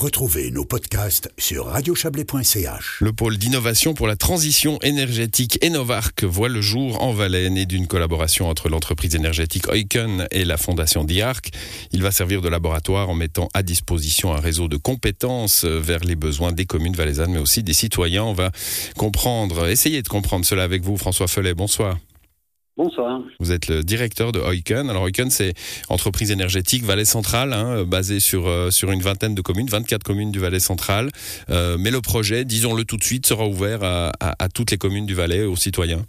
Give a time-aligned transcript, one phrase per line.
[0.00, 3.00] Retrouvez nos podcasts sur radiochablais.ch.
[3.02, 7.86] Le pôle d'innovation pour la transition énergétique Enovarc voit le jour en Valais, né d'une
[7.86, 11.50] collaboration entre l'entreprise énergétique Oiken et la fondation Diarc.
[11.92, 16.16] Il va servir de laboratoire en mettant à disposition un réseau de compétences vers les
[16.16, 18.24] besoins des communes valaisannes, mais aussi des citoyens.
[18.24, 18.52] On va
[18.96, 21.52] comprendre, essayer de comprendre cela avec vous, François Follet.
[21.52, 21.98] Bonsoir.
[22.80, 23.20] Bonsoir.
[23.40, 24.88] Vous êtes le directeur de Oiken.
[24.88, 25.52] Alors Oiken, c'est
[25.90, 30.30] entreprise énergétique Valais Central, hein, basée sur, euh, sur une vingtaine de communes, 24 communes
[30.30, 31.10] du Valais Central.
[31.50, 35.04] Euh, mais le projet, disons-le tout de suite, sera ouvert à, à, toutes les communes
[35.04, 36.06] du Valais, aux citoyens.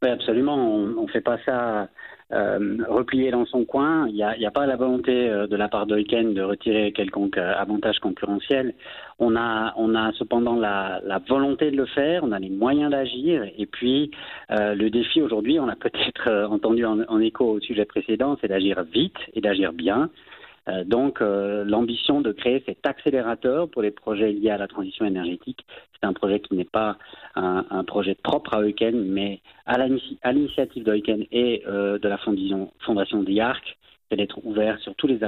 [0.00, 0.54] Oui, absolument.
[0.54, 1.86] On ne fait pas ça euh,
[2.30, 4.06] replié dans son coin.
[4.08, 7.38] Il n'y a, a, pas la volonté euh, de la part d'Oiken de retirer quelconque
[7.38, 8.74] euh, avantage concurrentiel.
[9.18, 12.90] On a, on a cependant la, la volonté de le faire, on a les moyens
[12.90, 13.44] d'agir.
[13.56, 14.10] Et puis,
[14.50, 18.48] euh, le défi aujourd'hui, on a peut-être entendu en, en, écho au sujet précédent, c'est
[18.48, 20.10] d'agir vite et d'agir bien.
[20.68, 25.04] Euh, donc, euh, l'ambition de créer cet accélérateur pour les projets liés à la transition
[25.04, 26.98] énergétique, c'est un projet qui n'est pas
[27.34, 29.78] un, projet propre à Euken, mais à
[30.32, 33.78] l'initiative d'Euken et euh, de la fondation, fondation DIARC,
[34.10, 35.22] c'est d'être ouvert sur tous les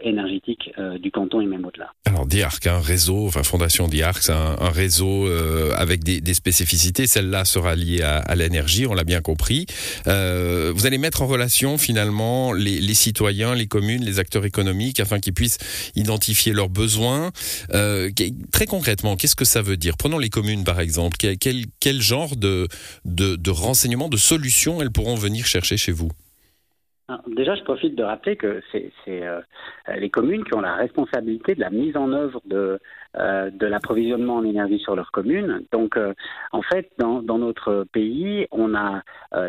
[0.00, 1.92] énergétique euh, du canton et même au-delà.
[2.04, 7.06] Alors DIARC, un réseau, enfin Fondation DIARC, c'est un, réseau euh, avec des, spécificités.
[7.06, 9.66] Celle-là sera liée à, l'énergie, on l'a bien compris.
[10.06, 15.20] Euh, vous allez mettre en relation finalement les, citoyens, les communes, les acteurs économiques afin
[15.20, 15.58] qu'ils puissent
[15.94, 17.30] identifier leurs besoins.
[17.70, 19.96] Très concrètement, qu'est-ce que ça veut dire?
[19.96, 21.16] Prenons les communes par exemple.
[21.16, 22.68] Quel, genre de,
[23.04, 26.10] de renseignements, de solutions elles pourront venir chercher chez vous?
[27.28, 29.40] Déjà, je profite de rappeler que c'est euh,
[29.96, 32.80] les communes qui ont la responsabilité de la mise en œuvre de,
[33.16, 35.64] euh, de l'approvisionnement en énergie sur leur commune.
[35.70, 36.14] Donc, euh,
[36.50, 39.02] en fait, dans, dans, notre pays, on a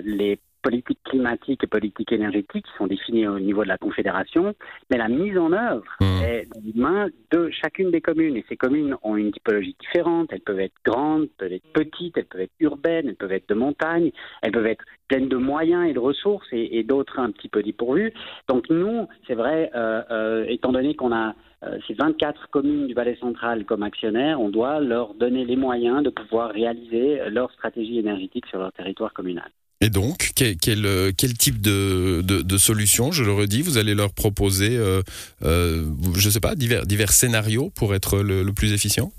[0.04, 4.54] les politiques climatiques et politiques énergétiques qui sont définies au niveau de la Confédération,
[4.90, 6.06] mais la mise en œuvre mmh.
[6.24, 8.36] est dans les mains de chacune des communes.
[8.36, 10.28] Et ces communes ont une typologie différente.
[10.34, 13.54] Elles peuvent être grandes, peuvent être petites, elles peuvent être urbaines, elles peuvent être de
[13.54, 17.48] montagne, elles peuvent être pleines de moyens et de ressources et, et d'autres un petit
[17.48, 18.12] peu dépourvues.
[18.50, 21.34] Donc nous, c'est vrai, euh, euh, étant donné qu'on a
[21.64, 26.04] euh, ces 24 communes du Valais central comme actionnaires, on doit leur donner les moyens
[26.04, 29.50] de pouvoir réaliser leur stratégie énergétique sur leur territoire communal.
[29.80, 35.02] Et donc, quel, quel type de, solution, je le redis, vous allez leur proposer, euh,
[35.44, 35.84] euh,
[36.16, 39.10] je ne sais pas, divers, divers scénarios pour être le, plus efficient?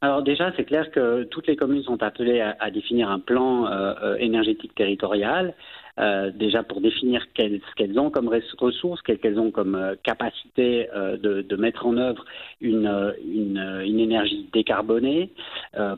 [0.00, 4.16] Alors déjà, c'est clair que toutes les communes sont appelées à, définir un plan euh,
[4.16, 5.54] énergétique territorial
[6.00, 8.28] euh, déjà pour définir ce qu'elles ont comme
[8.58, 12.24] ressources, quelles qu'elles ont comme euh, capacité euh, de, mettre en œuvre
[12.60, 13.12] une, euh,
[13.56, 15.30] euh, énergie décarbonée.
[15.30, 15.53] euh,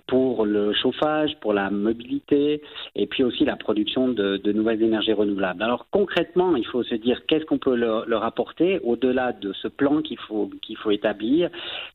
[0.06, 2.62] pour le chauffage, pour la mobilité
[2.94, 5.62] et puis aussi la production de, nouvelles énergies renouvelables.
[5.62, 10.00] Alors concrètement, il faut se dire qu'est-ce qu'on peut leur, apporter au-delà de ce plan
[10.02, 11.50] qu'il faut, faut établir,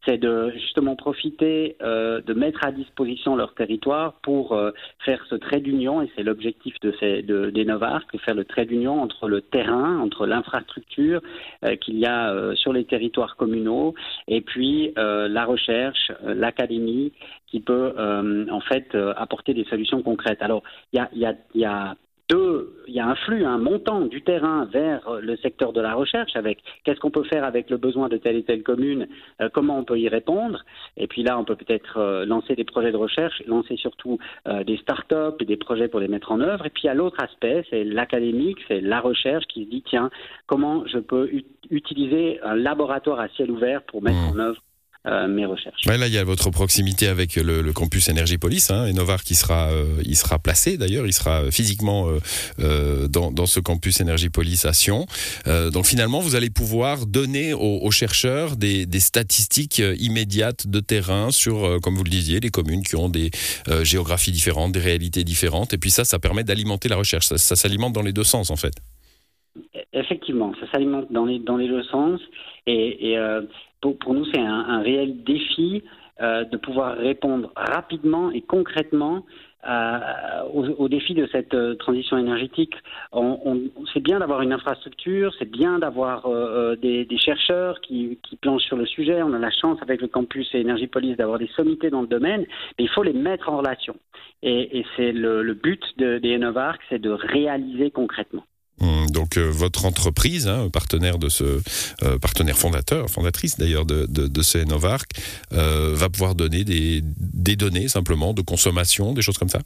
[0.05, 4.59] c'est de justement profiter de mettre à disposition leur territoire pour
[5.03, 7.65] faire ce trait d'union et c'est l'objectif de de, des
[8.19, 11.21] faire le trait d'union entre le terrain, entre l'infrastructure
[11.65, 13.95] euh, qu'il y a euh, sur les territoires communaux
[14.27, 17.11] et puis euh, la recherche, euh, l'académie
[17.51, 20.41] qui peut euh, en fait apporter des solutions concrètes.
[20.41, 20.63] Alors
[20.93, 21.95] il y a, y a, y a
[22.31, 25.93] deux, il y a un flux, un montant du terrain vers le secteur de la
[25.93, 29.07] recherche avec qu'est-ce qu'on peut faire avec le besoin de telle et telle commune,
[29.41, 30.63] euh, comment on peut y répondre.
[30.95, 34.63] Et puis là, on peut peut-être euh, lancer des projets de recherche, lancer surtout euh,
[34.63, 36.65] des start-up et des projets pour les mettre en œuvre.
[36.65, 39.83] Et puis il y a l'autre aspect, c'est l'académique, c'est la recherche qui se dit,
[39.85, 40.09] tiens,
[40.47, 41.29] comment je peux
[41.69, 44.37] utiliser un laboratoire à ciel ouvert pour mettre mmh.
[44.37, 44.61] en œuvre
[45.07, 45.85] euh, mes recherches.
[45.87, 49.23] Ouais, là, il y a votre proximité avec le, le campus Énergie-Police, hein, et Novar
[49.23, 52.19] qui sera, euh, il sera placé d'ailleurs, il sera physiquement euh,
[52.59, 55.05] euh dans, dans, ce campus Énergie-Police à Sion.
[55.47, 60.79] Euh, donc finalement, vous allez pouvoir donner aux, aux chercheurs des, des, statistiques immédiates de
[60.79, 63.31] terrain sur, comme vous le disiez, les communes qui ont des
[63.81, 67.25] géographies différentes, des réalités différentes, et puis ça, ça permet d'alimenter la recherche.
[67.25, 68.73] Ça, ça s'alimente dans les deux sens en fait.
[69.93, 72.21] Effectivement, ça s'alimente dans les, dans les deux sens.
[72.67, 73.41] Et, et euh,
[73.81, 75.83] pour, nous, c'est un, un, réel défi
[76.21, 79.23] euh, de pouvoir répondre rapidement et concrètement
[79.67, 79.99] euh,
[80.53, 82.73] au, au, défi de cette euh, transition énergétique.
[83.11, 88.17] On, on, c'est bien d'avoir une infrastructure, c'est bien d'avoir euh, des, des, chercheurs qui,
[88.23, 89.21] qui, planchent sur le sujet.
[89.21, 92.41] On a la chance avec le campus et Énergie-Police d'avoir des sommités dans le domaine,
[92.77, 93.95] mais il faut les mettre en relation.
[94.41, 98.43] Et, et c'est le, le, but de, des Enovarc, c'est de réaliser concrètement.
[98.81, 104.07] Hum, donc euh, votre entreprise, hein, partenaire de ce euh, partenaire fondateur, fondatrice d'ailleurs de,
[104.07, 104.41] de, de
[105.53, 109.59] euh, va pouvoir donner des, des données simplement de consommation, des choses comme ça?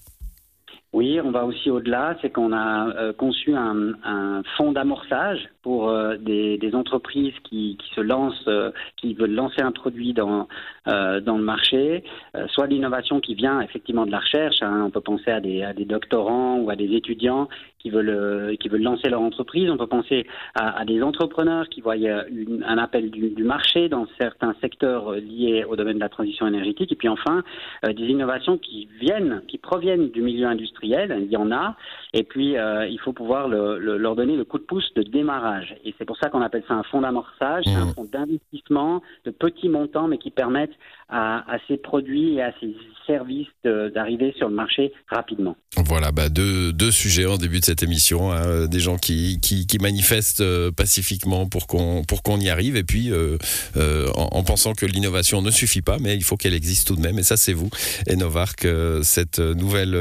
[0.92, 6.16] Oui, on va aussi au-delà, c'est qu'on a conçu un, un fonds d'amorçage pour euh,
[6.20, 10.48] des, entreprises qui, se lancent, euh, qui veulent lancer un produit dans,
[10.88, 12.04] euh, dans le marché,
[12.50, 14.62] soit l'innovation qui vient effectivement de la recherche.
[14.62, 14.84] Hein.
[14.86, 17.48] on peut penser à des, doctorants ou à des étudiants
[17.80, 19.70] qui veulent, qui veulent lancer leur entreprise.
[19.72, 25.14] On peut penser à, des entrepreneurs qui voient un appel du, marché dans certains secteurs
[25.14, 26.92] liés au domaine de la transition énergétique.
[26.92, 27.44] Et puis enfin,
[27.84, 31.16] des innovations qui viennent, qui proviennent du milieu industriel.
[31.22, 31.76] Il y en a.
[32.14, 36.06] Et puis, il faut pouvoir leur donner le coup de pouce de démarrage et c'est
[36.06, 37.94] pour ça qu'on appelle ça un fonds d'amorçage, un mmh.
[37.94, 40.76] fonds d'investissement de petits montants, mais qui permettent
[41.10, 42.76] à, ces produits et à ces
[43.06, 45.56] services d'arriver sur le marché rapidement.
[45.78, 48.32] Voilà, bah deux, deux, sujets en début de cette émission.
[48.32, 48.66] Hein.
[48.66, 53.38] des gens qui, qui, manifestent euh, pacifiquement pour qu'on y arrive, et puis euh,
[53.78, 57.02] euh, en, pensant que l'innovation ne suffit pas, mais il faut qu'elle existe tout de
[57.02, 57.20] même.
[57.20, 57.70] Et ça, c'est vous,
[58.10, 58.68] Enovark,
[59.04, 59.96] cette nouvelle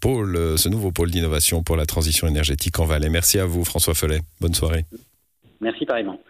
[0.00, 3.08] pôle, ce nouveau pôle d'innovation pour la transition énergétique en Valais.
[3.08, 4.20] Merci à vous, François Follet.
[4.40, 4.84] Bonne soirée.
[5.62, 6.20] Merci pareillement.